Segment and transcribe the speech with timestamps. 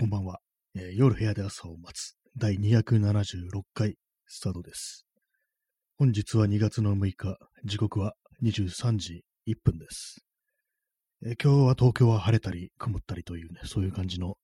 [0.00, 0.38] こんばんは、
[0.74, 5.04] えー夜部屋で朝を待つ第276回スタートです。
[5.98, 10.24] 本日は2月の6日、時刻は23時1分です。
[11.22, 14.36] えー今日は東京は晴れたり曇ったりというね、そういう感じの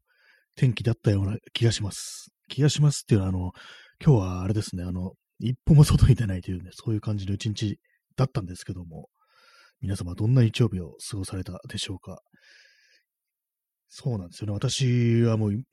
[0.57, 2.29] 天気だったような気がします。
[2.51, 3.53] 気がしますっていうのは、あの、
[4.05, 7.81] 今日はあれですね、あの、一歩も外に出ないというね、そういう感じの一日
[8.15, 9.09] だったんですけども、
[9.81, 12.21] 皆様どんな日曜日を過ごされたでしょうか。
[13.89, 14.53] そうなんですよね。
[14.53, 15.65] 私はもう、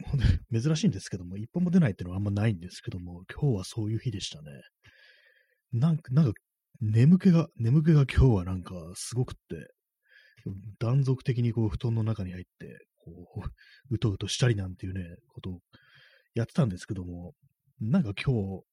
[0.53, 4.51] 珍しいんですけども、一本も出ないっていうのはあんまないんですけども、今日はそういう日でしたね。
[5.71, 6.33] なんか、なんか、
[6.81, 9.67] 眠気が、眠気が今日はなんかすごくって、
[10.79, 13.11] 断続的にこう布団の中に入って、こ
[13.89, 15.59] う、うとうとしたりなんていうね、ことを
[16.35, 17.33] やってたんですけども、
[17.79, 18.63] なんか今日、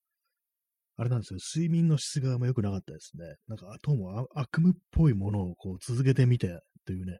[0.97, 3.37] あれなんですよ、睡眠の質があんま良くなかったですね。
[3.49, 7.19] なんか、どうも悪夢っぽいものをこう続けてみてというね、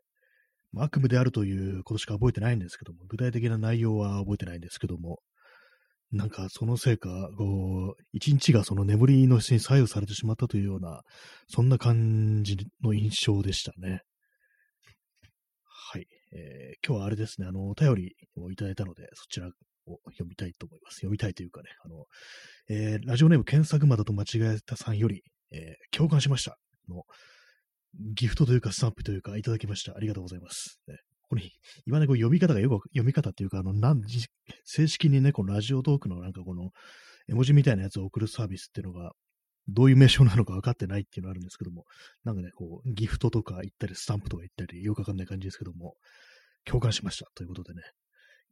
[0.75, 5.21] 悪夢であるということしか覚えてないんですけども、具体的な内容は覚えてないんですけども、
[6.13, 11.03] なんかそのせいか、こう、一日がその眠りの質に左右されてしまったというような、
[11.49, 14.03] そんな感じの印象でしたね。
[15.93, 16.07] はい。
[16.33, 19.49] えー今日はあれですね、あの、お便りをいただいたので、そちら
[19.87, 20.97] を読みたいと思います。
[20.97, 22.05] 読みたいというかね、あの、
[22.69, 26.59] えーラジオネーム検索窓と間違えたさんより、えー共感しました。
[26.89, 27.05] の、
[27.95, 29.97] ギフトというかスタンプというかいただきました。
[29.97, 30.81] ありがとうございます。
[30.87, 31.53] ね、ここに、
[31.87, 34.27] 今ね、こう読み方がよく、読み方っていうか、あの、なん、じ
[34.65, 36.71] 正式にね、このラジオトークのなんかこの、
[37.29, 39.13] 絵文字みたいなやつを送るサービスっていうのが、
[39.69, 41.85] どういう名称なのか分かってないっていうのがあるんですけども、
[42.25, 45.95] なんかね、こう、ギフトとか言ったり、スタンプとか言ったり、よくわかんない感じですけども、
[46.65, 47.27] 共感しました。
[47.35, 47.83] ということでね。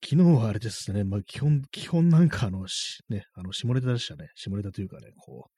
[0.05, 2.67] 昨日はあれですね、まあ基本、基本なんかあの、
[3.09, 4.29] ね、あの、下ネタでしたね。
[4.37, 5.51] 下ネタというかね、こ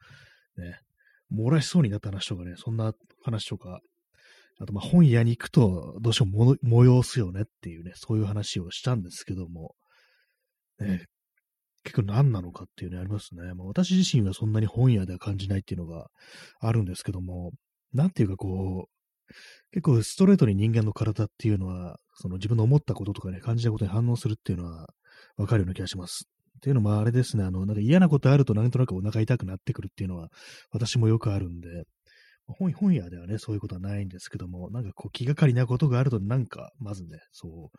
[0.57, 0.79] う、ね、
[1.33, 2.93] 漏らしそうになった話とかね、そんな
[3.23, 3.81] 話とか、
[4.61, 9.75] あとまあ本屋に行くとどうしてもも催すよねっていうね、そういう話をしたんですけども、
[10.79, 11.07] ね、
[11.85, 13.55] 結構何なのかっていうね、ありますね。
[13.55, 16.09] まあ、私自身はそんなに本屋では感じないっていうのが
[16.61, 17.53] あるんですけども、
[17.93, 19.35] なんていうかこう、
[19.73, 24.89] 結構ストレートに人間の体っていうのは、その自分の思ったこととかね、感じたことに反応するっていうのは
[25.37, 26.29] わかるような気がします。
[26.61, 30.29] っていうのもあれですね、あの、なんか嫌なことあるとなんとなくお腹痛くなってくるっていうのは
[30.71, 31.85] 私もよくあるんで、
[32.47, 37.79] 本本屋ではね、そういうことはないんですけども、なんかこう気がかりなことがあると、なんか、まずね、そう、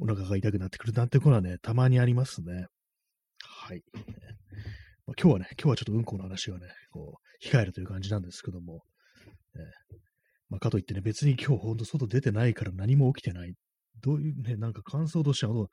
[0.00, 2.66] お腹が痛くなってくるなんてことはね、たまにありますね。
[3.44, 3.82] はい。
[5.06, 8.80] まあ、今日はね、今日はちょっとうんこの話はね、こう、控えるという感じなんですけども、ね
[10.50, 13.54] まあ、かといってね、別に今日ほんと外出てないから何も起きてない。
[14.00, 15.66] どういうね、なんか感想としては、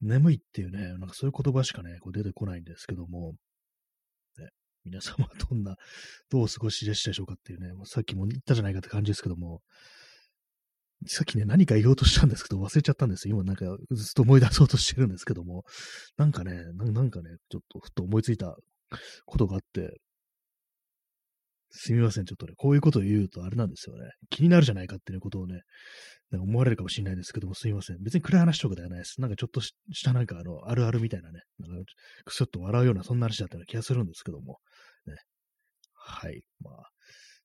[0.00, 3.34] 眠いっていうね、なんかそういう言葉しかね、こう出てこないんですけども、
[4.38, 4.48] ね、
[4.84, 5.76] 皆様どんな、
[6.30, 9.60] どうお過ごしでしたでしょうかっていうね、もうさっきも言ったじゃないかって感じですけども、
[11.06, 13.36] さっきね、何か言おうとしたんですけど忘れちゃったんですよ。
[13.36, 15.64] 今なんかずっと思い出そうとしてるんですけども、
[16.16, 18.56] なんかね、ななんかね、ちょっとふっと思いついた
[19.24, 19.98] ことがあって、
[21.70, 24.10] すみません、ちょっとね、こういうことを言うとあれなんですよね。
[24.28, 25.62] 気になるじゃないかっていうことをね、
[26.30, 28.02] なんか思われるかもしれないですけども、すみません。
[28.02, 29.20] 別に暗い話とかではないです。
[29.20, 31.84] なんかちょっとしたなんかあの、あるあるみたいなね、なんか
[32.24, 34.58] くすっと笑うようなそんな話だったような気がするんですけども、
[35.06, 35.14] ね。
[35.94, 36.42] はい。
[36.60, 36.90] まあ、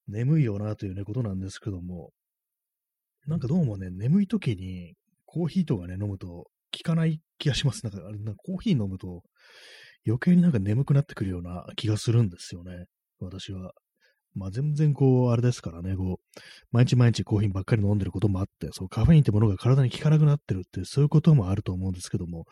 [0.08, 2.12] 眠いよなというね、ことなんですけども、
[3.28, 6.48] なんかどうもね、眠い時にコーヒーとかね、飲むと効
[6.84, 7.84] かない気がします。
[7.84, 9.24] なんか、あれなんかコーヒー飲むと
[10.06, 12.86] 余計になんか眠くなってくるような気がするんですよね。
[13.20, 13.72] 私は。
[14.36, 16.40] まあ全然こう、あれですからね、こう、
[16.72, 22.46] 毎日毎日コーヒーばっかり飲んでることもあって、そう、カフェインってものが体に効かなくなってるって、そういうこともあると思うんですけども、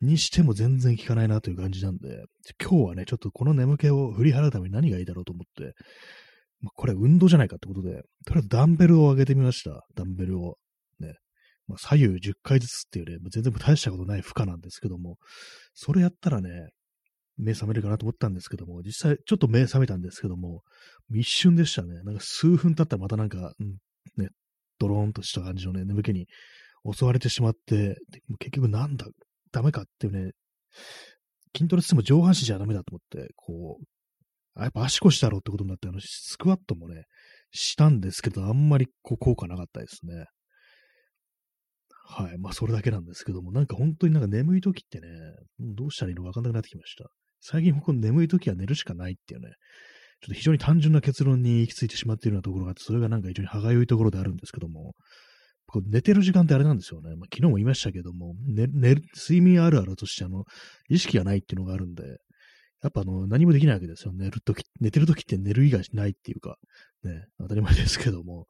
[0.00, 2.24] にしても全然効かないなという感じなんで、
[2.60, 5.74] 今日はね、ちょっとこの眠気を振り払うために何がいいだろうと思って、
[6.60, 9.86] まあ、これ運動じゃないかってことで、とりあえずダンベルを上げてみました。
[9.94, 10.56] ダンベルを。
[10.98, 11.14] ね。
[11.68, 15.16] ま、左右10回ずつっていうね、全然大したことない負荷なんですけども、
[15.74, 16.70] それやったらね、
[17.40, 20.62] 目覚めるかなと思ったんですけども、実際ちょっと目覚めたんですけども、
[21.12, 22.02] 一瞬でしたね。
[22.02, 23.76] なんか数分経ったらまたなんか、うん、
[24.22, 24.28] ね、
[24.78, 26.26] ドローンとした感じのね、眠気に
[26.90, 27.96] 襲われてしまって、
[28.38, 29.06] 結局なんだ、
[29.52, 30.32] ダメかっていうね、
[31.56, 33.84] 筋トレしても上半身じゃダメだと思って、こう、
[34.54, 37.04] あやっぱ足腰だろうってことになって、あの、スクワットもね、
[37.52, 40.26] したんですけど、あんまりこう効果なかったですね。
[42.12, 42.38] はい。
[42.38, 45.08] まあ、それだけなんですけども、なんか本当になんか眠い時ってね、
[45.60, 47.08] どうしたらいいのかわかんなくなってきました。
[47.40, 49.48] 最近僕眠い時は寝るしかないっていうね、
[50.20, 54.94] ちょっと非常に単純な結論に行き着いてしまっているようなところがあって、それがなんか非常に歯がゆいところであるんですけども、
[55.86, 57.10] 寝てる時間ってあれなんですよね。
[57.10, 60.44] まあ、昨日も言いましたけども、寝寝る睡眠あるあるとして、あの、
[60.88, 62.02] 意識がないっていうのがあるんで、
[62.82, 64.12] やっぱあの、何もできないわけですよ。
[64.12, 66.56] 寝るとき、寝てるときって寝る以外ないっていうか、
[67.04, 68.46] ね、当たり前ですけども、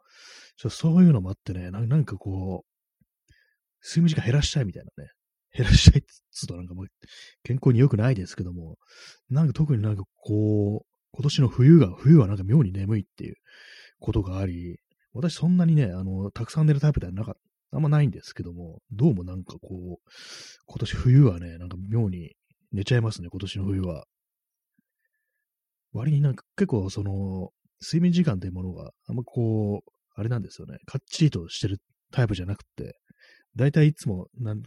[0.56, 2.70] ちょそういうのもあってね、なんかこう、
[3.84, 5.10] 睡眠時間減らしたいみたいなね。
[5.52, 6.86] 減らしたいっつうとなんかもう
[7.42, 8.76] 健康に良くないですけども、
[9.28, 13.34] なんか特になんかこう、今年の冬が、冬はなんか妙に眠いっていう
[13.98, 14.78] ことがあり、
[15.12, 20.10] 私そんなにね、あの、たくさん寝るタイプではなかった、あんまないんですけども、どうもなんかこう、
[20.66, 22.32] 今年冬はね、なんか妙に
[22.72, 24.04] 寝ちゃいますね、今年の冬は。
[25.92, 27.50] 割になんか結構その、
[27.82, 31.78] 睡眠時間というものがあんまこう、あれなんですよね、かっちりとしてる
[32.12, 32.96] タイプじゃなくて、
[33.56, 34.62] だいたいいつもなん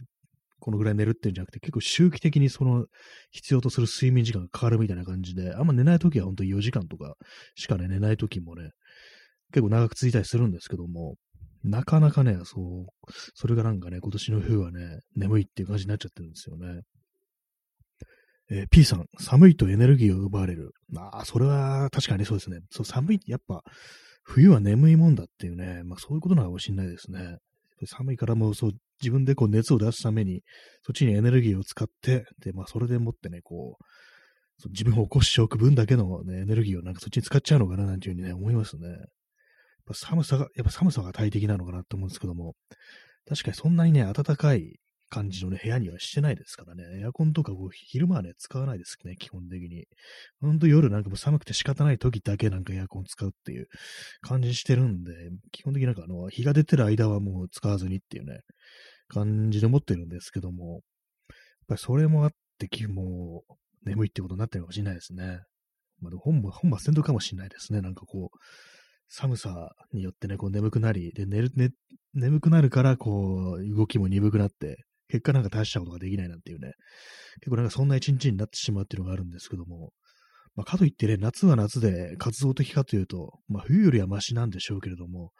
[0.64, 2.86] このぐらい寝るっていうんじゃなくて、結構周期的にその
[3.30, 7.16] 必要とする睡眠時間が変わるみたいな感じで、あんま寝ないときは本当に4時間とか
[7.54, 8.70] しかね、寝ないときもね、
[9.52, 11.16] 結構長く続いたりするんですけども、
[11.64, 12.86] なかなかね、そう、
[13.34, 16.80] それがなんかね、今年の冬はね、眠いっていう感じになっちゃってるんですよね。
[18.50, 20.72] えー、P さん、寒いとエネルギーを奪われる。
[20.96, 22.60] ああ、それは確かにそうですね。
[22.70, 23.62] そう、寒い、やっぱ、
[24.22, 27.36] 冬は眠いもんだっていうね、まあそういうことなのかもしれないですね。
[27.86, 28.70] 寒いからもうそう、
[29.00, 30.42] 自分でこう熱を出すために、
[30.82, 33.84] そっちにエネルギーを使って、で、まあそれでもってね、こう、
[34.70, 38.88] 自分を起こしておく分だけの、ね、エネルギーをなんかそっちに使っちゃうのかななんていうふうにね、思いますね。
[38.88, 38.98] やっ
[39.86, 42.54] ぱ寒さが、やっぱ寒さが大敵なのかなと思うんですけども、
[43.28, 44.78] 確かにそんなにね、暖かい
[45.10, 47.00] 感じのね、部屋にはしてないですからね。
[47.00, 49.86] エアコンとかこう昼間はね、使わないですね、基本的に。
[50.40, 53.66] ほんと夜なんかもう寒くて仕方ない時だけなんかエアコン使うっていう
[54.22, 55.12] 感じしてるんで、
[55.52, 58.40] 基本的になんかあの、日が出てる間はもう使わずにっていうね、
[59.08, 60.80] 感じで持ってるんですけども、やっ
[61.68, 63.54] ぱりそれもあって、もう
[63.88, 65.40] 眠いってことになってるかもしれないですね。
[66.00, 67.80] まあ、でも本本末転倒かもしれないですね。
[67.80, 68.38] なんかこう、
[69.08, 71.70] 寒さによってね、こう眠くなり、で、寝る、ね、
[72.14, 76.72] 眠くなるから、こう、動きも鈍くなって、結果なんか大したことができないなんていうね、
[77.40, 79.92] 結構なんかそんな一日になってしまうっていうのがあるんですけども、
[80.56, 85.32] まあ、かといってね、夏は夏で活動的かというと、まあ、冬よりはマシなんでしょうけれども、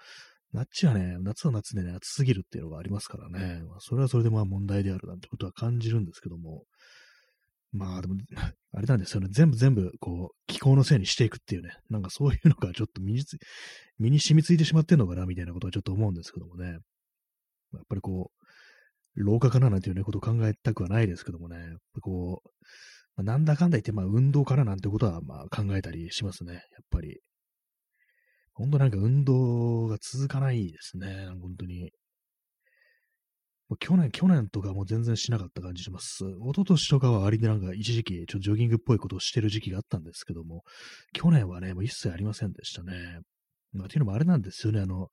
[0.55, 6.62] 夏はね、夏は夏でね、暑すぎるっていうのがありますからね、まあ、それはそれでまあ問題であるなんてことは感じるんですけども、
[7.73, 8.15] まあでも、
[8.73, 9.29] あれなんですよね。
[9.33, 11.77] 全部全部、こう、気候のせいにしていくっていうね。
[11.91, 13.37] なんかそういうのがちょっと身につ、
[13.99, 16.71] 身に染みついてしまってんのかな、みたいなことはちょっと思うんですけどもね。
[16.71, 16.81] やっ
[17.89, 21.57] ぱりこう、老化かななんていうね、ことを考えたくはないですけどもね、
[22.00, 22.49] こう、
[23.17, 27.21] まあ、なんだかんだ言って、まあ、運動からなんてことは、まあ、考えたりしますね、やっぱり。
[28.55, 31.93] 本当なんか運動が続かないですね、本当に。
[33.81, 36.25] 去年、去年とかも全然しなかった感じします。
[36.25, 40.62] 一昨年とかは割になんか一時期、ちょっとジョギングっぽいことをしてる時期があったんですけども、
[41.12, 43.21] 去年はね、もう一切ありませんでしたね。
[43.73, 45.09] まあ、っていうのもあれなんですよね、あの、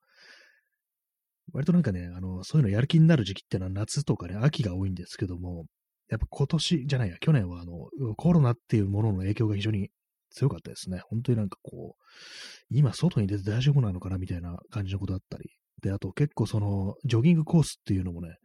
[1.52, 5.64] 割となんかね、あの、そういうのやる気になる時期ってのは夏とかね、秋が多いんですけども、
[6.08, 9.88] やっぱ今年じゃないや、去年はあの、コロナっていうものの影響が非常に
[10.32, 11.00] 強かったですね。
[11.08, 12.02] 本当になんかこう、
[12.70, 15.50] 今外に出て大丈夫なのかなみたいな感じのことだったり。
[15.82, 18.36] で、あと結構その、ジョギングコースっていうのもね、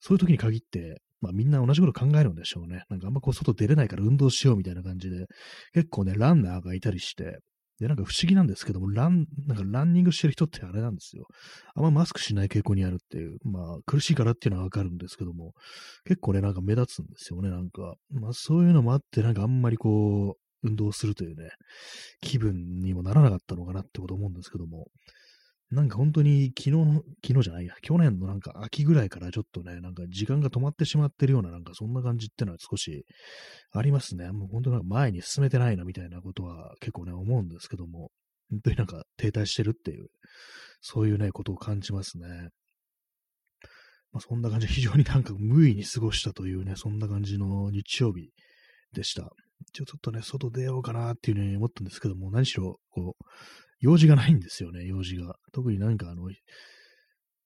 [0.00, 2.84] そういう時に限って、まあみんな同じこと考えるんでしょうね。
[2.88, 5.26] なんかあんまこう外出れないから運動しようみたいな感じで、
[5.72, 7.38] 結構ね、ランナーがいたりして、
[7.78, 11.26] で、なんか不思議なんですけども、ラン、なんかランニングしてる人ってあれなんですよ。
[11.74, 15.52] あんまマスクしない傾向にあるっていう、まあ苦しいからっていうのはわかるんですけども、
[16.04, 17.96] 結構ね、なんか目立つんですよね、なんか。
[18.10, 21.50] まあそういうのもあって、なんかあんまりこう、運動するというね、
[22.20, 24.88] 気分にもならなかったのかなってこと思うんですけども、
[25.70, 33.04] なんか本当に昨日の、昨日じゃないや、去年のなんか秋ぐらいからちょっとね、なんか時間が止まってしまってるような、なんかそんな感じってのは少し
[33.72, 34.30] ありますね。
[34.30, 38.10] もう本当なんか前に進めてないなみたいなことは結構ね、思うんですけども、
[38.48, 40.06] 本当になんか停滞してるっていう、
[40.80, 42.28] そういうね、ことを感じますね。
[44.12, 48.30] まあそんな感じで非常になんか無意に過ごしたというね、そんな感じの日曜日
[48.92, 49.30] でした。
[49.68, 53.24] 一応ちょっとね、外出ようかなっていうふうに思ったんですけども、何しろ、こう、
[53.80, 55.36] 用事がないんですよね、用事が。
[55.52, 56.28] 特になんかあの、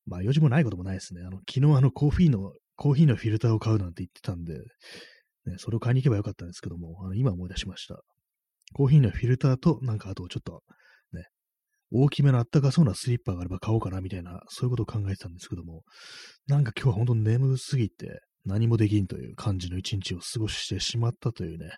[0.07, 1.23] まあ用事もないこともないですね。
[1.23, 4.55] あの、昨日あのコーヒーの、コーヒーのフィルターを買うなんて言ってたんで、
[5.47, 8.01] ね、それを買いに行けばよかったんですけども、あの今思い出しました。
[8.73, 10.63] コーヒーのフィルターと、なんかあとちょっと、
[11.13, 11.25] ね、
[11.91, 15.83] 大きめのあったかそうなスリッパがあれば買おうかなみたいな、そういうことを考えてたんですけども、
[16.47, 21.71] なんか今日は本当に眠すぎて、何もできんという感じの一日を過ごしてしまったというね、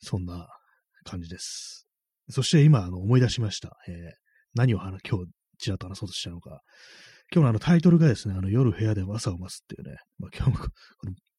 [0.00, 0.48] そんな
[1.04, 1.86] 感じです。
[2.28, 3.76] そして今、あの、思い出しました。
[3.88, 3.94] えー、
[4.54, 6.60] 何を話、今日、ちらっと話そうとしたのか。
[7.32, 10.66] 今日のあのタイトルがですね、あの、夜部屋で朝を待つっていうね、まあ、今日も、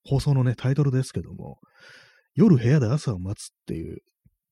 [0.06, 1.60] 放送のね、タイトルですけども、
[2.34, 4.00] 夜部屋で朝を待つっていう、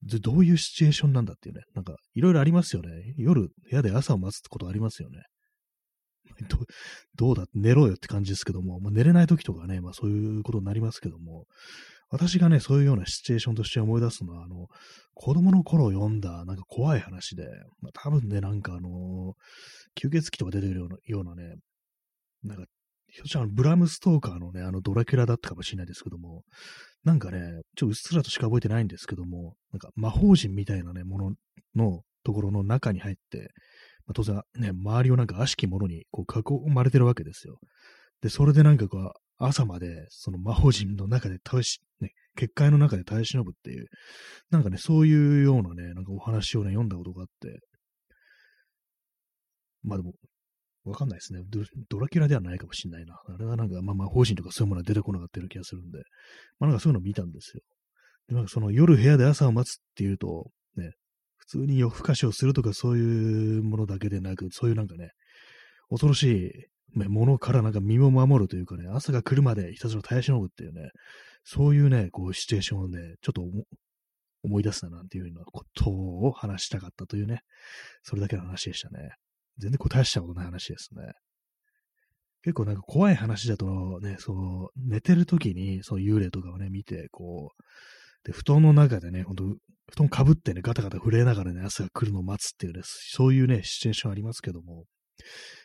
[0.03, 3.15] どういうシチュエーションなんだっていうね、なんか、いろいろありますよね。
[3.17, 5.23] 夜部屋で朝を待つってことありますよね。
[6.49, 6.57] ど
[7.15, 11.45] どうだ寝ろよって感じですけども、まあ、寝れない時とかね、まあそういうことになりますけども、
[12.09, 14.67] 私がね、そういうようなシチュエーションとして思い出すのは、あの、
[15.13, 17.47] 子供の頃読んだ、なんか怖い話で、
[17.81, 19.33] まあ、多分ね、なんかあの、
[19.99, 21.55] 吸血鬼とか出てくるようなようなね、
[22.43, 22.65] なんか、
[23.07, 26.43] ひょっとしたらブラムストーカーのね、あのドラキュラだったかもしれないですけども、
[27.03, 27.39] なんかね、
[27.75, 31.31] ちょっとうっすらとしか覚えてないんですけども、なんか魔法陣みたいなね、もの
[31.75, 33.51] のところの中に入って、
[34.05, 37.59] まあ、当然ね、周りをなんか悪しきものにこう囲まれてるわけですよ。
[38.21, 43.87] で、それでなんかこう、朝までその魔法陣の中で耐えし、ね、結界の中で耐え忍ぶっていう、
[44.49, 47.59] なんかね、そういうようなね、なんかお話をね、読んだことがあって、
[49.83, 50.13] まあでも、
[50.85, 51.61] わかんないですねド。
[51.89, 53.15] ドラキュラではないかもしんないな。
[53.27, 55.97] あれはなんか、まあ、魔法陣とかそういうものは出てこなかったような気がするんで、
[56.59, 57.61] まあなんかそういうのを見たんですよ。
[58.29, 60.91] で、なんかその夜部屋で朝を待つっていうと、ね、
[61.47, 65.11] 普通に夜更かしをするとかそういうものだけでなく、そういうなんかね、
[65.89, 66.23] 恐ろし
[66.95, 70.89] いものからなんか身を守るというかね、朝が来るまでひたすら耐え忍ぶっていうね、
[71.43, 73.43] そういうね、こうシチュエーションをね、ちょっと
[74.43, 77.41] 思い出すななんていうようなことを話したかったというね、
[78.03, 79.09] それだけの話でしたね。
[79.57, 81.13] 全然答えしたことない話ですね。
[82.43, 87.63] 結構なんか怖い話だとね、そう、寝てる時にそう幽霊とかをね、見て、こう、
[88.25, 89.43] で、布団の中でね、ほんと、
[89.91, 94.85] 布団かぶってね、ガタガタ震えながらね、朝が来るのを待つっていうね、そういうね、シチュエーションありますけども、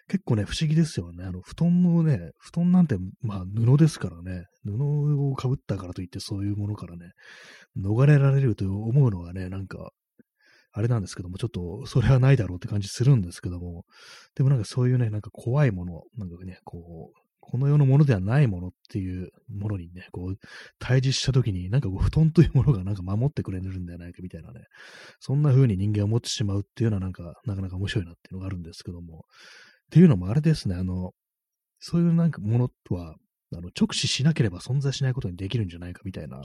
[0.09, 1.25] 結構ね、不思議ですよね。
[1.25, 7.13] あの、布団のね、布団なんて、まあ、布ですからね、布をかぶったからといってそういうものからね、
[7.77, 9.91] 逃れられると思うのはね、なんか、
[10.73, 13.85] あれなんですけども、ちょっとそれはないだろうって感じするんですけども、
[14.37, 20.39] でもなんかそういうね、なんか怖いもの、なんかね、こう、この世のものではないものっていうものにね、こう、
[20.79, 24.61] 対峙した時に、なんかこう、布団というものがなんか守ってくれるんじゃないかみたいなね、
[25.19, 29.23] そんな風に人間を持ってしまうっていうのはなんか、なかなか面白いなっていうのがあるんですけども、っ
[29.91, 31.13] ていうのもあれですね、あの、
[31.81, 33.17] そういうなんかものとは、
[33.53, 36.43] あの、直視しなければ存在しないことにできるんじゃないかみたいな、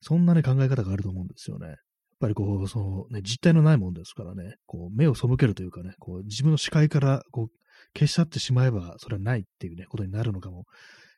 [0.00, 1.66] そんなね、考え方があると思うんですよね。
[1.68, 1.76] やっ
[2.20, 7.48] ぱりこう、そのね、実体のないもんですからね、こう、目を背けるというかね、こう、自分の視界から、こう、
[7.94, 10.64] 消し去ってしまえば、それはないっていうね、ことになるのかも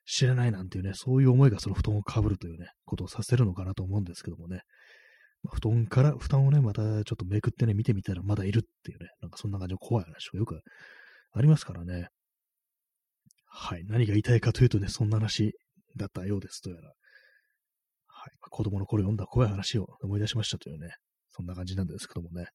[0.04, 4.62] しれないなんていうね、そういう思いがその布団をかぶるというね、ことをさせるのかなと思うんですけどもね。
[5.42, 10.60] まあ、布団から、布団をね、またちょっとめくってね、見てみたらまだいるっていうね、なんかそんな感じの怖い話がよく
[11.32, 12.08] ありますからね。
[13.46, 13.84] はい。
[13.84, 15.54] 何が言いたいかというとね、そんな話
[15.96, 16.82] だったようですとやら。
[18.06, 18.48] はいま。
[18.48, 20.90] 子供の頃読んだ怖い話を思い出しましたというね、
[21.30, 22.48] そんな感じなんですけどもね。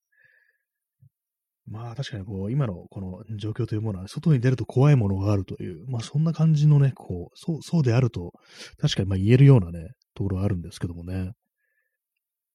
[1.67, 8.33] まあ確かにこう、今のこの状況というものは、外に出ると怖いものがあるという、まあそんな感じのね、こう、そう、そうであると、
[8.79, 11.31] 確かにまあ言えるようなね、ところはあるんですけどもね。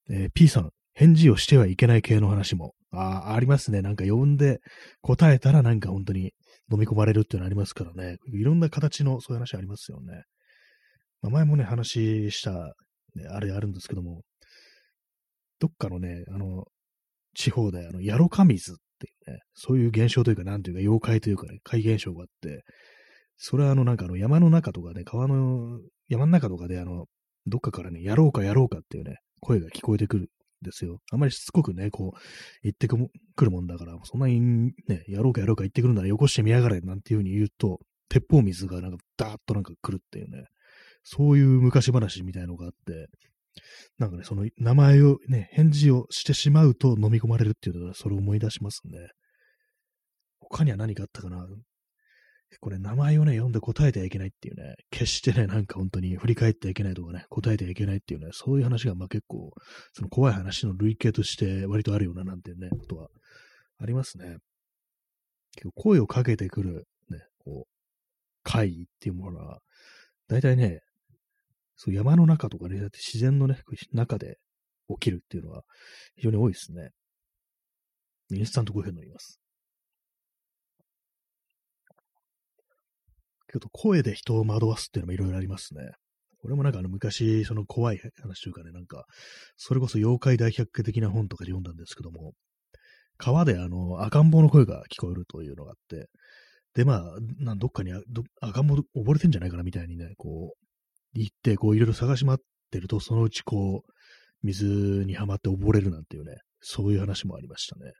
[0.09, 3.81] えー、P さん、返事をしてはいけない系の話も、ああ、ありますね。
[3.81, 4.59] なんか呼んで
[5.01, 6.33] 答えたらなんか本当に
[6.71, 8.17] 飲み込まれるっていうのありますからね。
[8.33, 10.23] いろんな形のそういう話ありますよね。
[11.21, 12.51] まあ、前もね、話した
[13.15, 14.21] ね、あれあるんですけども、
[15.59, 16.65] どっかのね、あの、
[17.35, 22.63] 地方で、あの、ヤロカミズっていうね、そういう現象というか、なんていうか、妖怪というかね、怪現象があって、
[23.37, 27.05] それはあの、なんかあの、山の中とかね、川の、山の中とかで、あの、
[27.47, 30.27] どっかからね、やろうかやろうかっていうね、声が聞こえてくるん
[30.61, 30.99] ですよ。
[31.11, 32.19] あんまりしつこくね、こう、
[32.61, 32.97] 言ってく
[33.45, 37.79] るもんだから、そんなにね、やろうかやろうか言ってくるならよこしてみやがれなんていう風に言うと、
[38.09, 40.45] 鉄砲水がなんかダーッとなんか来るっていうね、
[41.03, 43.07] そういう昔話みたいのがあって、
[43.97, 49.09] なんかね、その名前をね、返事をしてしまうと飲み込まれるっていうのは、それを思い出しますね。
[50.39, 51.47] 他には何かあったかな？
[52.59, 59.51] これ名前をね、読んで答えてはいけないっていうね、決してね、なんか本当に振り返ってはいけないとかね、答えてはいけないっていうね、そういう話がまあ結構、
[59.93, 63.07] その怖い話の類型として割とあるようななんていうね、ことは
[63.79, 64.35] ありますね。
[65.55, 67.71] 結構声をかけてくる、ね、こう、
[68.43, 69.59] 会議っていうものは、
[70.27, 70.81] 大体ね、
[71.83, 73.57] そう山の中とかね、だって自然のね、
[73.91, 74.37] 中で
[74.87, 75.63] 起きるっていうのは
[76.15, 76.91] 非常に多いですね。
[78.29, 79.39] インスタントコーヒー飲みます。
[83.51, 85.89] けど声で人を惑わすっていうのもいろいろありますね。
[86.39, 89.05] これもなんかあの昔、その怖い話というかね、なんか、
[89.57, 92.33] それこそ妖怪大百科的な本とかで読んだんですけども、
[93.17, 96.09] 川であの赤ん坊の声が聞こえるというのがあって、
[96.75, 97.03] で、まあ、
[97.39, 100.70] なんどっかにど赤ん坊溺れてんじゃないかなみたいにね、こう、
[101.13, 102.37] 行って、こう、いろいろ探し回っ
[102.71, 103.91] てると、そのうちこう、
[104.43, 104.65] 水
[105.05, 107.91] にはまって溺れるなんていうね、そういう話もありましたね。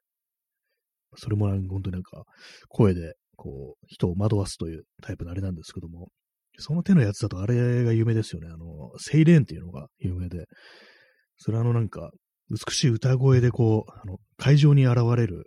[1.18, 2.24] それも本当になんか、
[2.70, 6.10] 声で、こう、人を惑わすというタイプのあれなんですけども、
[6.58, 8.48] その手のやつだとあれが有名ですよね。
[8.48, 10.46] あの、セイレーンっていうのが有名で、
[11.38, 12.12] それはあのなんか、
[12.50, 15.44] 美しい歌声でこう、あの、会場に現れる、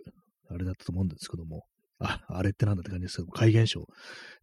[0.49, 1.63] あれだったと思うんですけども、
[1.99, 3.83] あ、あれってなんだって感じですけど、怪現象っ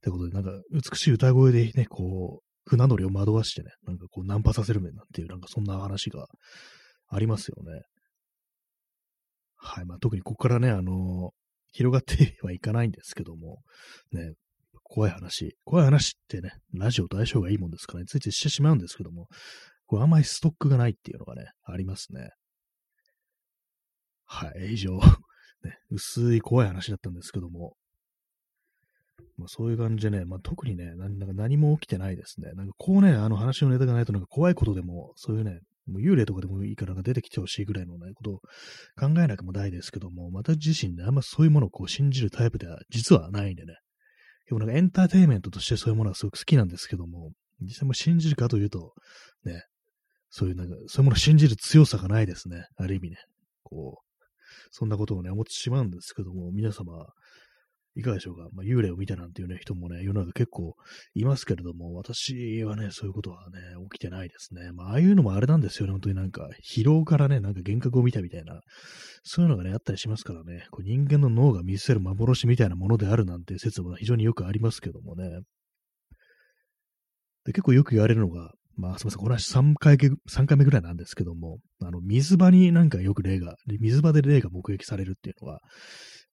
[0.01, 6.27] てことで、なんか、美しい歌声でね、こう、船乗りを惑わしてね、なんかこうナンパさせる面なんていう、なんかそんな話が
[7.09, 7.83] ありますよね。
[9.57, 9.85] はい。
[9.85, 11.31] まあ特にここからね、あのー、
[11.73, 13.63] 広がってはいかないんですけども、
[14.13, 14.33] ね、
[14.83, 15.57] 怖い話。
[15.65, 19.29] 怖い話ってね、ラジオと相性がいいもんですからね、ついついしてしまうんですけども、
[19.87, 22.31] これあんまりストックがないっていうのがね、ありますね。
[24.25, 24.99] はい、以上。
[25.65, 27.75] ね、薄い怖い話だったんですけども、
[29.39, 32.53] まあ、そういう感じでね、まあ、特にね、なんか何も起きてないですね。
[32.53, 38.35] なんかこうね、あの話のネタがないとなんか怖いことでも、そういうね、もう幽霊とかでもいいから出てきてほしいぐらいのね、ことを
[38.99, 43.75] 考えなくもないですけども、私自身ね、あんまそういうものをこう信じるタイプでは実はないんでね。
[44.47, 48.95] でもなんかエンターテインメントとしてそういうものはすごく好きなんですけども、実際も信じるかというと、
[49.45, 49.65] ね、
[50.31, 52.67] そういうなんか、そういうものを信じる強さがないですね。
[52.77, 53.17] ある意味ね。
[53.63, 54.23] こう、
[54.71, 57.07] そんなことをね、思ってしまうんですけども、皆様、
[57.95, 58.49] いかがでしょうか？
[58.53, 60.75] まあ、幽霊を見たなんていうね、人もね、世の中結構
[61.15, 63.59] いますけれども、私はね、そういうことはね、
[63.91, 64.73] 起きてないですね。
[64.73, 68.61] まあ、ああいうのもあれなんですよね、本当になんか、疲労からね、なんか幻覚を見たみたいな、
[69.23, 75.41] そういうのがね、あったりしますからね、こう人間の脳が見せる幻みたいなものであるなんて説も非常によくありますけどもね。
[77.45, 85.61] で結構よく言われるのが、まあ、すみません、この話3回 ,3 回目ぐらいなんですけども、あの、水場になんかよく霊が、水場で霊が目撃されるっていうのが、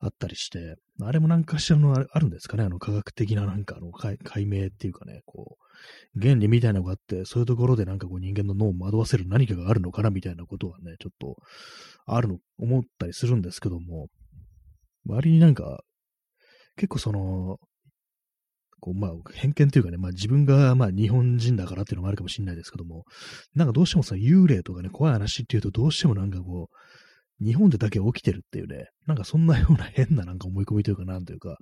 [0.02, 11.38] あったりして、あれもなんかしらのあるんですかね、あの科学的ななんかあの解明っていうかね、こう、原理みたいなのがあって、そういうところでなんかこう人間の脳を惑わせる何かがあるのかなみたいなことはね、ちょっと
[12.06, 14.08] あるの、思ったりするんですけども、
[15.06, 15.82] 割になんか、
[16.78, 17.58] 結構その、
[18.80, 23.04] こう、まあ、偏見というかね、まあ自分がまあ日本人だからっていうのもあるかもしれないですけども、
[23.54, 26.76] なんかどうしてもさ、幽霊とかね、怖い話っていうとどうしてもなんかこう、
[27.44, 31.58] 日本でだけ起きてるっていうね、なんかそんなような変ななんか思い込みというかなんというか、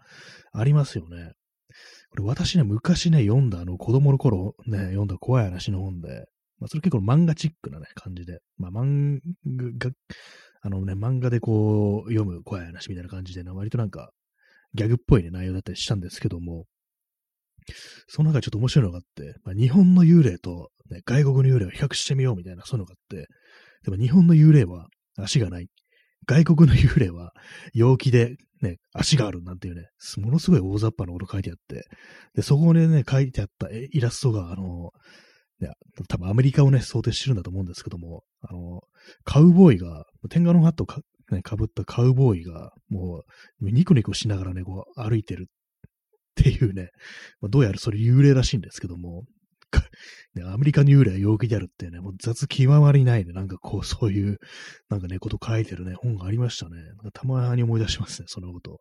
[0.54, 1.34] ありますよね。
[2.10, 6.26] これ私ね、昔ね、読んだあの子供の頃ね、読んだ怖い話の本で、
[6.60, 9.92] まあそれ結構漫画チックなね、感じで、まあ漫画、
[10.62, 14.12] あのね、漫画でこう読む怖い話みたいな感じで、ね、割となんか
[14.74, 16.66] ギャグっぽいね、内容だったりしたんですけども、
[18.08, 23.28] その中でちょっと面白いのがあって、まあ、日本の幽霊と、ね、外国の幽霊を比較してみようみたいな、そういうのがあって、
[23.84, 25.68] でも日本の幽霊は足がない。
[26.26, 27.32] 外国の幽霊は
[27.74, 31.86] 陽気でね、足があるなんていうね、ものすごい大雑把なこと書いてあって、
[32.36, 34.92] で、そこでね、書いてあったイラストが、あの、
[35.60, 35.70] ね、
[36.08, 38.82] 多分アメリカをね、想定してるんだと思うんですけども、あの、
[39.24, 41.02] カウボーイが、天下のハットか、
[41.32, 43.24] ね、被ったカウボーイが、も
[43.62, 46.90] う、ニコニコしながらね、こう、歩いてるっていうね、
[47.42, 49.24] まあ、どうやらそれ幽霊らしいんですけども、
[50.46, 54.38] アメリカの幽霊は陽気であるってね、もう雑極まりないね、なんかこう、そういう、
[54.90, 56.82] なんかね、こと書いてるね、本がありましたね。
[56.84, 58.80] なんかたまに思い出しますね、そのこと。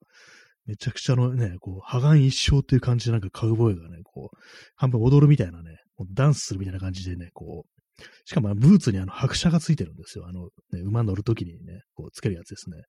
[0.66, 4.36] めちゃくちゃのね、こう、破顔一生っていう感じでなんかカウボーイがね、こう、
[4.74, 5.78] 半分踊るみたいなね、
[6.12, 7.75] ダンスするみたいな感じでね、こう、
[8.24, 10.26] しかもブーツにあの白車がついてるんですよ。
[10.26, 12.82] あの、ね、馬乗るときにね、こうつけるやつですね。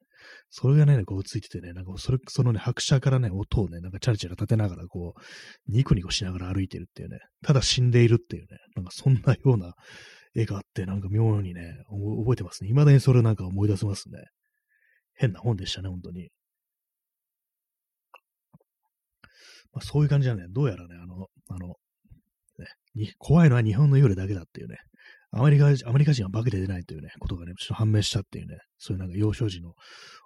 [0.50, 9.74] それがね、こうついててね、なんかそれ、そのね、白車からね、音をね、なんかチャラチャラ立てながら、こう、ニコニコしながら歩いてるっていうね、ただ死んでいるっていうね、なんかそんなような
[10.36, 11.62] 絵があって、なんか妙にね、
[12.20, 12.70] 覚えてますね。
[12.70, 14.20] 未だにそれなんか思い出せますね。
[15.14, 16.30] 変な本でしたね、本当に。
[19.74, 20.46] まあ、そういう感じだね。
[20.50, 21.76] どうやらね、あの、あの、
[22.96, 24.78] ね、怖いのは日本の夜だけだっていうね、
[25.32, 29.74] アメリカ、アメリカ人は化けて出ないというね、ことがね、ちょっと判明したっていうね、そういうなんか幼少時の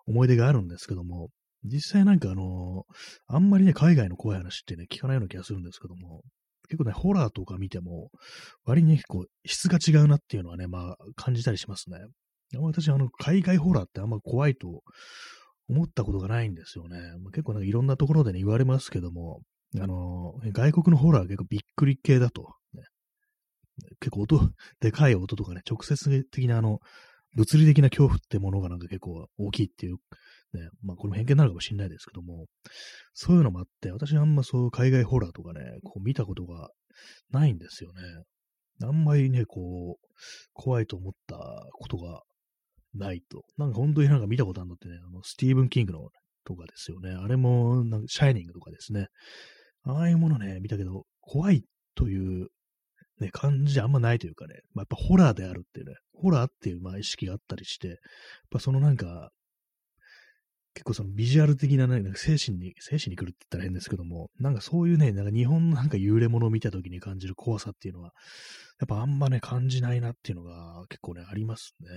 [0.07, 1.29] 思い出があるんですけども、
[1.63, 2.85] 実際なんかあの
[3.27, 6.21] あんまりね、海外の怖い話ってね、聞かないような気がするんですけども、
[6.69, 8.09] 結構ね、ホラーとか見ても、
[8.63, 11.97] 割に結構質が違うなっていうのはね、まあ感じたりしますね。
[12.57, 14.81] 私、あの、海外ホラーってあんま怖いと
[15.69, 16.97] 思ったことがないんですよね。
[17.21, 19.41] まあ結構なんかいろんなところでね、言われますけども、
[19.79, 22.53] あの、外国のホラーは結構びっくり系だと、
[23.99, 24.39] 結構音、
[24.79, 26.79] でかい音とかね、直接的なあの、
[27.35, 29.93] 物理的な恐怖ってものがなんか結構大きいっていう、
[30.53, 32.47] ね、まあこれも偏見なのかもしれないですけども、
[33.13, 36.69] そういうのもあって、私あんまそう海外ホラーとかね、こう見たことが
[37.29, 38.01] ないんですよね。
[38.83, 40.07] あんまりね、こう、
[40.53, 41.37] 怖いと思った
[41.73, 42.23] ことが
[42.93, 43.45] ないと。
[43.57, 46.09] なんか本当になんか見たことあるのってね、あの、スティーブン・キングの
[46.43, 47.11] とかですよね。
[47.11, 49.07] あれも、なんかシャイニングとかですね。
[49.83, 51.63] ああいうものね、見たけど、怖い
[51.95, 52.47] という、
[53.21, 57.97] ね、感じあんまないというかね、まあ、やっぱホラーであるっていうね、ホラーっていうまあ意識があったりして、やっ
[58.49, 59.29] ぱそのなんか、
[60.73, 68.13] 結構そのビジュアル的な、ね、精神に、精神に来るって言ったら変ですけども、なんかそういうね、なんか日本のなんか幽霊物を見た時に感じる怖さっていうのは、
[68.79, 71.87] やっぱあんまね、感じないなっていうのが結構ね、ありますね。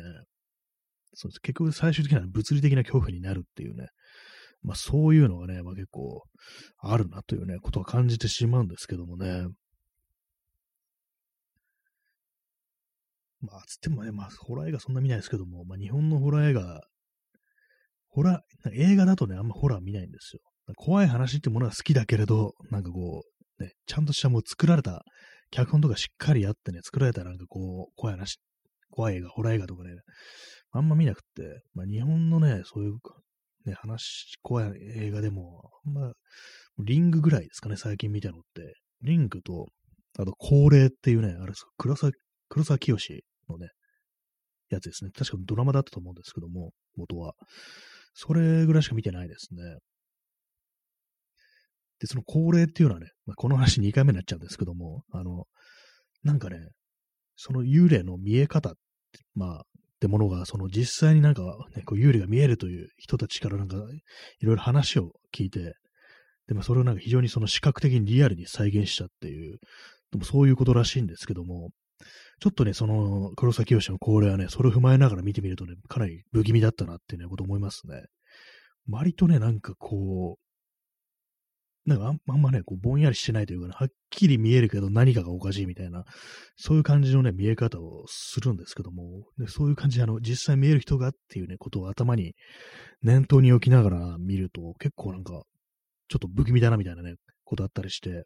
[1.14, 1.40] そうです。
[1.40, 3.88] 結局最終的には物理的な恐怖になるっていうね、
[4.62, 6.24] まあそういうのがね、まあ結構
[6.78, 9.46] あるなというね、ことは感じてしまうんですけどもね。
[13.44, 16.80] まあつってもね、まあホラー映画そんな見ないですけども、まあ日本のホラー映画、
[18.08, 20.40] ホラー、映画だとね、あんまホラー見ないんですよ。
[20.76, 23.22] 怖い話ってものは好きだけれど、なんかこ
[23.58, 25.04] う、ね、ちゃんとしたもう作られた、
[25.50, 28.38] 脚本とかしっかりあってね、作られたなんかこう、怖い話、
[28.90, 29.90] 怖い映画、ホラー映画とかね、
[30.72, 32.96] あんま見なくって、まあ日本のね、そういう
[33.66, 36.12] ね、話、怖い映画でも、まあ、
[36.78, 38.74] リングぐらいですかね、最近見たのって。
[39.02, 39.68] リングと、
[40.18, 42.12] あと、恒例っていうね、あれですか、黒沢、
[42.48, 42.98] 黒沢清
[43.48, 43.68] のね、
[44.70, 45.10] やつですね。
[45.10, 47.34] 確かドラマだったと思うんですけども、元は。
[48.14, 49.62] それぐらいしか見てないですね。
[52.00, 55.44] で、その恒例っていうのはね、まあ、この話2回目になっちゃうんですけども、あの、
[56.22, 56.58] なんかね、
[57.36, 58.78] その幽霊の見え方って
[59.34, 59.62] まあ、っ
[60.04, 61.42] てものが、その実際になんか、
[61.74, 65.74] ね、こう幽霊が見えるという人たちからなんか、いろいろ話を聞いて、
[66.46, 69.58] でもそれをなんか非常にその視覚的にリアルに再現したっていう、
[70.12, 71.70] でもそういうことらしいんですけども、
[72.44, 78.02] ちょっとね、その黒崎清の恒例はね、それを踏まえながら見てみるとね、かなり不気味だったなっていうね、こと思いますね。
[78.86, 80.36] 割とね、なんかこ
[81.86, 86.04] う、なんかあんまね、こうぼんやりしてないというかね、はっきり見えるけど何かがおかしいみたいな、
[86.56, 92.34] そういう感じのね、見え方をするんですけども、でそういう感じで、あの、実際見える人がっていうね、ことを頭に
[93.00, 95.44] 念頭に置きながら見ると、結構なんか、
[96.08, 98.24] ちょっと不気味だなみたいなね、ことあったりして、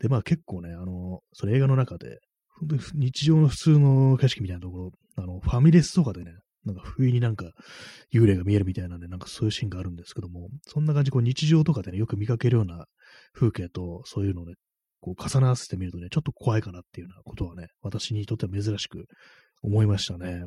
[0.00, 2.18] で、まあ結構ね、あの、それ映画の中で、
[2.94, 6.32] 日常の普通の景色みたいなところ、あの、ファミレスとかでね、
[6.64, 7.52] なんか不意になんか
[8.12, 12.86] 幽霊が見えるみたいなんで、なんかそういうシーンがあるんですけども、そんな感じ、こう日常とかでね、よく見かけるような
[13.32, 14.54] 風景と、そういうのをね、
[15.00, 19.06] こう重ならせてみるとね、ちょっと怖いかなっていうようなことはね、私にとっては珍しく
[19.62, 20.44] 思いましたね。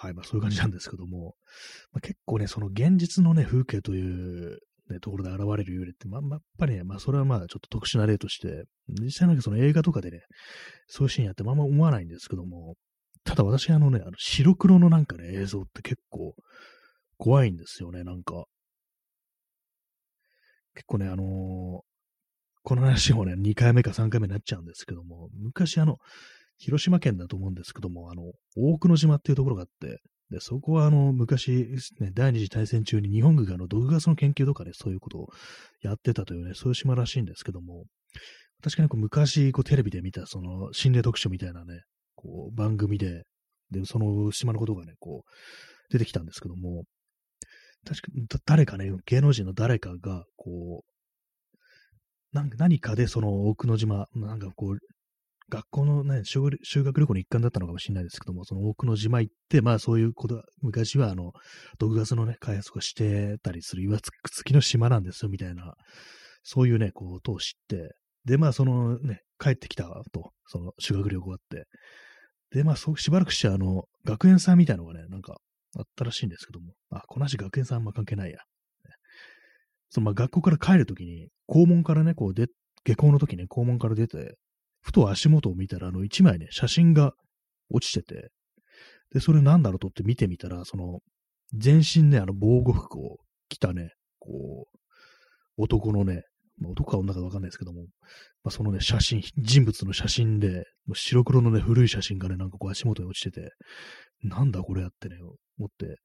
[0.00, 1.34] はい、まあそういう感じなんですけども、
[1.92, 4.58] まあ、結構ね、その現実のね、風景という
[4.90, 10.20] ね、ところで現れる幽霊って、ま、ま、やっぱりね、まあそれはまあちょっと特殊な例として、実際なんかその映画とかでね、
[10.86, 12.74] そういうシーンやってまあま思わないんですけども、
[13.24, 16.34] ただ私あのね、あの白黒のなんかね、映像って結構
[17.18, 18.44] 怖いんですよね、なんか。
[20.74, 21.80] 結構ね、あのー、
[22.62, 25.96] この話もね、2回目か3回目になっちゃうんですけども、昔あの、
[26.58, 28.22] 広島県だと思うんですけども、あの、
[28.56, 35.28] 大久野島っていうところがあって、で、そこはあの、昔、ね、第二次大戦中に日本軍があの、毒ガスの研究とかね、そういうことを
[35.80, 37.84] やってたというね、そういう島らしいんですけども、
[38.62, 41.82] 確かにこう昔、こうテレビで見た、その、心霊特集みたいなね、
[42.14, 43.24] こう、番組で、
[43.70, 46.84] で、その島のことがね、こう、出てきたんですけども、
[47.86, 50.88] 確か、誰かね、芸能人の誰かが、こう、
[52.32, 54.78] 何かでその奥の島、なんかこう、
[55.50, 56.42] 学校のね、修
[56.84, 61.32] 学旅行の一環だったのかもしれないですけども、その奥の島行って、まあそういうことは、昔はあの、
[61.78, 64.10] 毒ガスのね、開発とかしてたりする岩付
[64.44, 65.74] きの島なんですよ、みたいな、
[66.42, 71.66] そういうね、ことを知って、で、まあそのね、帰ってきたと、その修学旅行があって、
[72.50, 75.38] で、まあそう、しばらくしてあの、学園祭みたいなのがね、なんか
[75.76, 78.38] あったらしいんですけども、あ、この話学園祭あんま関係ないや。
[79.90, 82.48] そのまあ学校から帰るときに、校門からね、こうで、
[82.84, 84.36] 下校の時ね、校門から出て、
[84.88, 87.12] ふと足元を見たら、あの、一枚ね、写真が
[87.68, 88.30] 落ちてて、
[89.12, 91.00] で、それなんだろうとって見てみたら、その、
[91.52, 93.18] 全身ね、あの、防護服を
[93.50, 94.78] 着たね、こう、
[95.58, 96.22] 男のね、
[96.56, 97.82] まあ、男か女かわかんないですけども、
[98.42, 103.50] まあ、そのね、写真、人物の写真で、もう白黒のね、古い写真がね、なんかこう足元に落ちてて、
[104.22, 105.16] なんだこれやってね、
[105.58, 105.98] 思って、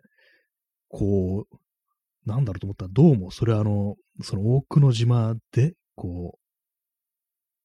[0.90, 6.38] こう、なんだろうと思ったら、どうもそれはあの、その多くの島で、こ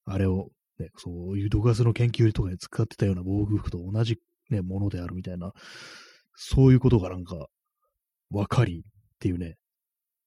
[0.07, 0.47] う、あれを
[0.79, 4.17] ね、そういう毒ガスの研究とかで使ってたような防具服と同じ、
[4.49, 5.51] ね、ものであるみたいな、
[6.35, 7.47] そういうことがなんか、
[8.31, 8.81] わかりっ
[9.19, 9.55] ていうね、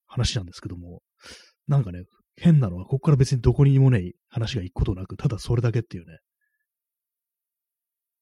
[0.07, 1.01] 話なんですけども、
[1.69, 2.03] なんかね、
[2.37, 6.19] 変なのは、ここから別にどこにもね、話が行くことなく、ただそれだけっていうね、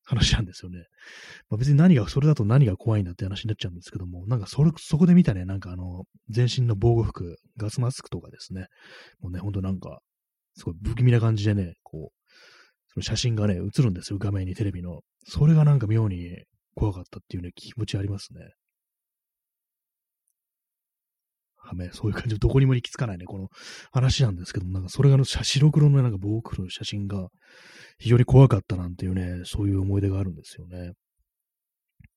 [0.04, 0.86] 話なんですよね。
[1.48, 8.66] まあ、別に何が、それだと何が怖いんだって話になっちゃうんですけども、なんかそれ、そこで見たね、なんかあの、全身の防護服、ガスマスクとかですね、
[9.20, 10.00] もうね、ほんとなんか、
[10.56, 12.19] すごい不気味な感じでね、こう、
[12.92, 15.00] その写真がね、映るんですよ、画面にテレビの。
[15.24, 16.28] それがなんか妙に
[16.74, 18.40] 怖かったっていうね、気持ちありますね。
[21.56, 23.48] はめ、そういう感じで、どこにも行き着かないね、この
[23.92, 27.28] 話なんですけども、なんかそれがの白黒のなんか防空の写真が
[27.98, 30.92] 非常に怖かったなんていうね、そういう思い出があるんですよね。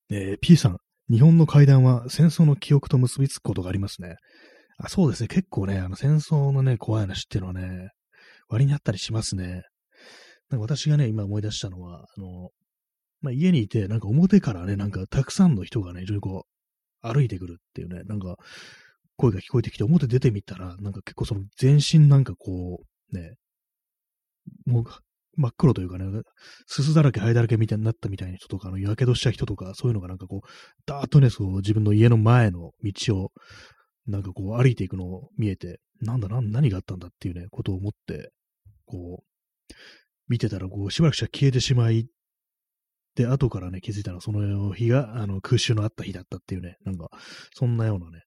[0.10, 0.78] えー、P さん、
[1.12, 4.16] 日本の会談は戦争の記憶と結びつくことがありますね。
[4.78, 7.90] あそうですね、結構ね、あの戦争のね、怖い話っていうのはね、
[8.48, 9.64] 割にあったりしますね。
[10.54, 12.52] なんか私がね、今思い出したのは、あの、
[13.22, 16.46] まあ、家にいて、なんか表からね、なんかたくさんの人がね、非常にこ
[17.04, 18.36] う、歩いてくるっていうね、なんか、
[19.18, 23.34] 声が聞こえてきて、表出てみたら、なんか結構その全身なんかこう、ね、
[24.68, 24.84] もう、
[25.38, 26.06] 真っ黒というかね、
[26.68, 30.48] すすだらけ、灰だらけみたいになったみたいな人とか、あの、やけどした人とか、そういうのがなんかこう、
[30.86, 33.32] だーっとね、そう、自分の家の前の道を、
[34.06, 38.30] なんかこう、歩いていくのを見えて、なんだ、な何があったんだっていうね、ことを思って、
[38.86, 39.74] こう、
[40.28, 42.08] 見てたら、こう、しばらくしたら消えてしまい、
[43.16, 47.10] で、後からね、気づいたのは、その日が、あの、空襲のあった日だったっていうね、なんか、
[47.54, 48.24] そんなようなね、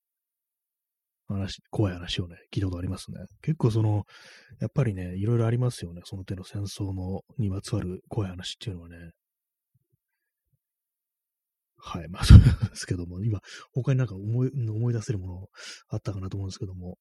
[1.29, 3.19] 話、怖い話をね、聞いたことありますね。
[3.43, 4.05] 結構その、
[4.61, 6.03] やっぱりね、いろいろありますよね。
[6.05, 9.11] その手の戦争のにまつわる怖い話っていうのはね。
[11.79, 12.09] はい。
[12.09, 13.41] まあ、そうですけども、今、
[13.73, 15.47] 他になんか思い、思い出せるもの
[15.89, 16.97] あったかなと思うんですけども。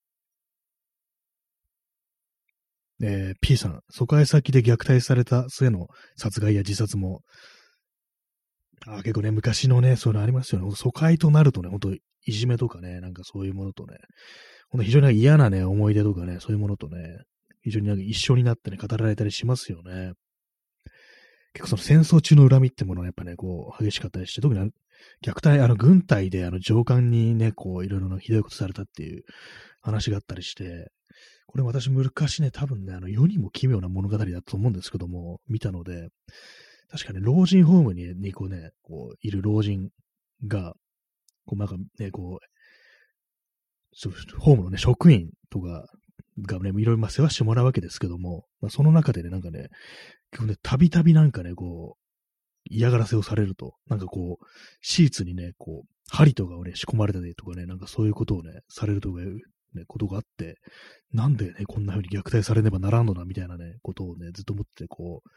[3.01, 7.21] えー、P さん、疎開先で虐待された末の殺害や自殺も、
[8.87, 10.71] あ結構ね、昔のね、そういうのありますよね。
[10.75, 13.97] 疎開となるとね、本当いじめとかね、なんかそういうものとね、
[14.69, 16.97] ほんと非常に嫌なね、思い出とかね、そういうものとね、
[17.61, 20.13] 非常になんか一緒になってね、語られたりしますよね。
[21.53, 24.71] 結構その戦争中の恨みってものはやっぱね、こう、激しかったりして、特に
[25.23, 29.23] 虐待、あの、軍隊であの上官にね、こう、いろいろなひどいことされたっていう
[29.81, 30.91] 話があったりして、
[31.47, 36.09] これ私昔ね、多分ね、あの、世にも奇妙な物語だと思うんですけども、見たので、
[36.89, 39.89] 確かね、老人ホームに、にこうね、こう、いる老人
[40.47, 40.73] が、
[41.45, 42.45] こう、なんかね、こう、
[44.39, 45.87] ホームのね、職員とか
[46.41, 49.69] がね、いろいろ世話してもらうわけですけども、まあ、その中でね、なんかね、
[50.31, 52.01] 結構ね、たびたびなんかね、こう、
[52.69, 54.45] 嫌がらせをされると、なんかこう、
[54.81, 59.21] シーツにね、こう、針とかをね、仕込まれたりとかね、なんかそういうことをね、されるとか、
[59.75, 60.57] ね、ことがあって、
[61.11, 65.29] なんでね、こんな風に虐待されねばならんのだ、みたいなね、ことをね、ずっと思って、こう、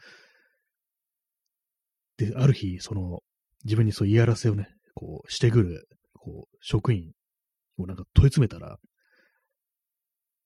[2.17, 3.21] で、ある日、その、
[3.65, 7.11] 自分にそう嫌がらせをね、こう、してくる、こう、職員
[7.77, 8.77] をなんか問い詰めたら、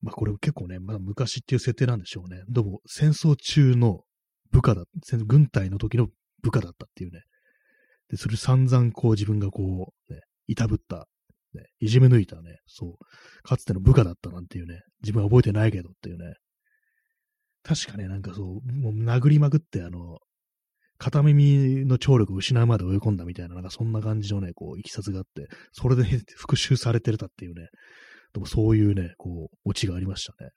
[0.02, 2.44] まあこれ結構ね、まだ昔っていう設定なんでしょうね。
[2.50, 4.02] どうも戦争中の
[4.52, 4.84] 部下だ、
[5.26, 6.10] 軍隊の時の
[6.42, 7.22] 部下だったっていうね。
[8.10, 11.08] で、それ散々こう自分がこう、ね、いたぶった、
[11.54, 16.36] ね、いじめ抜いたね、そう、かつての部下だったなんていうね、自分は覚えてないけどっていうね。
[17.64, 20.20] 確かね、なんかそう、もう殴りまくってあの、
[20.98, 26.04] 片耳の聴力を失うまで追い込んだみたいな、なんかそんな感じのね、こう、いきさつがあって、それで、
[26.36, 27.68] 復讐されてるたっていうね、
[28.34, 30.52] でもそういうね、こう、オチがありましたね。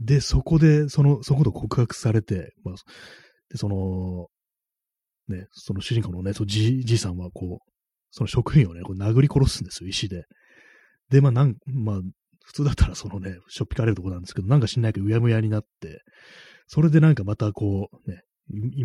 [0.00, 2.74] で、そこで、その、そこと告白されて、まあ、
[3.50, 4.28] で、その、
[5.28, 7.72] ね、その主人公のね、そじ、じいさんはこう、
[8.10, 10.24] その職員をね、こう殴り殺すんですよ、石で。
[11.10, 12.00] で、まあ、なん、まあ、
[12.44, 16.00] 普通だったらそのね、しょっぴかれるとこなんですけど、なんか知んないけど、うやむやになって、
[16.66, 18.22] それでなんかまたこう、ね、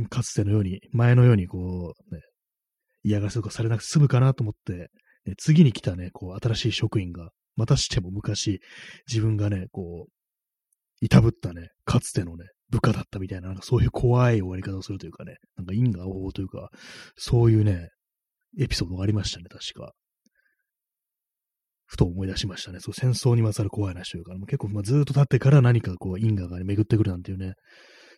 [0.09, 2.21] かつてのように、前のようにこう、ね、
[3.03, 4.89] 嫌がらせとかされなくて済むかなと思って、
[5.25, 8.59] ね、次に来たね、こう、新しい職員が、またしても昔、
[9.07, 16.69] 自分がね、こう、いたぶったね、かつてのね、部下だったみたいな、なんかそういう怖い終わり方をするというかね、なんか因果応報というか、
[17.15, 17.89] そういうね、
[18.59, 19.93] エピソードがありましたね、確か。
[21.85, 22.79] ふと思い出しましたね。
[22.79, 27.53] そう、戦争にまつわる怖い話というか、もう結構、まあ、ずっと経ってから何かこう、因果が、巡ってくるなんていうね、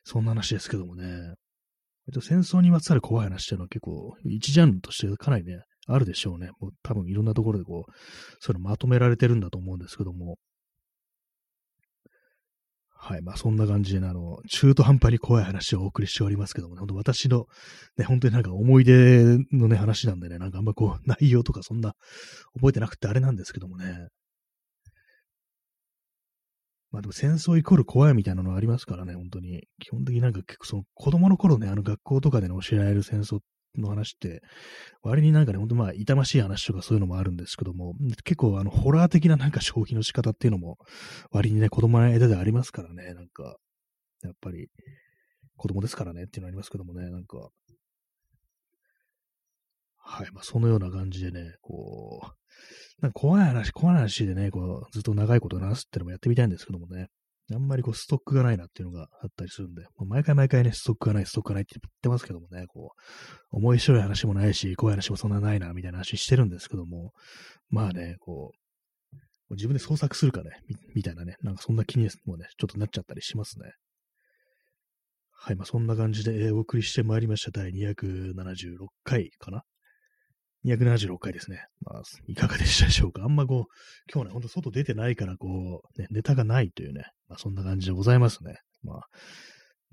[0.04, 1.34] そんな話ですけどもね。
[2.21, 6.50] 戦争にまつわる怖い話っていうのは結構、一ジャンルとしてかなりね、あるでしょうね。
[6.60, 7.91] もう多分いろんなところでこう、
[8.39, 10.38] そういうのまとめられてるんだと思うんですけども。
[13.08, 13.22] はい。
[13.22, 17.46] まあそんな感じで、あの、中途半端に怖い話をお送りしておりますけどもね、本当私の、
[17.98, 21.94] ね、本当になんか思い出のね、話なんでね、なんかあんまこう、内容とかそんな
[22.56, 24.08] 覚えてなくてあれなんですけどもね。
[26.89, 29.68] まあでも戦争イコール怖いみたいなのありますからね、本当に。
[29.80, 33.39] 基本的になんか結構その子供の頃ね、あの学校とかでね、教えられる戦争っ
[33.77, 34.41] の話って、
[35.01, 40.77] 割になんかね、ほんとまあ、痛ましい話とかそういうのもあるんですけども、結構あの、ホラー的ななんか消費の仕方っていうのも、
[41.31, 43.57] 割にね、子供の間でありますからね、なんか、
[44.23, 44.69] やっぱり、
[45.57, 47.49] 子供ですからねっていうのありますけどもね、なんか、
[50.07, 57.07] はい、まあ、そのような感じでね、こう、なんか怖い話、怖い話でね、こう、ずっと長いこと話すってのもやってみたいんですけどもね、
[57.53, 62.93] あんまりこう、ストックがないなっていうのがあったりするんで、まあ、毎回毎回ね、ストックがない、ストックがないって言ってますけどもね、こ
[63.51, 67.13] う、面白い話もないし、怖い話もそんなないな、みたいな話してるんですけども、
[67.69, 73.71] まあね、こう、自分で創作するかねみ、みたいなね、なんかそんな気にもね、ちょっとなっちゃったりしますね。
[75.31, 79.63] はい、まあそんな感じで、えー、お送りしてまいりました第276回かな
[80.65, 81.65] 276回ですね。
[81.82, 83.23] まあ、いかがでしたでしょうか？
[83.23, 88.58] あんまこう、今日ね、ほんと外出てないから、こう、ね、ネタがないというね、まあそんな感じでございますね。
[88.84, 89.01] まあ、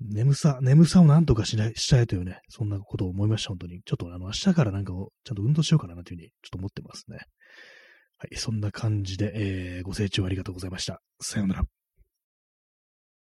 [0.01, 3.81] 眠さ、眠さをなんとかしない、したいというね、そんなことを思いました、本当に。
[3.85, 7.19] ちょっとあの、明日からなんかを、ちゃんと運動しようかなというふうに、ちょっと思ってますね。
[8.17, 11.01] はい、そんな感じで、えー、ご清聴ありがとうございました。
[11.21, 11.63] さようなら。